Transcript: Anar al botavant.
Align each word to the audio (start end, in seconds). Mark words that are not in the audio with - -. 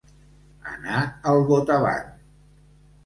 Anar 0.71 1.03
al 1.33 1.43
botavant. 1.53 2.11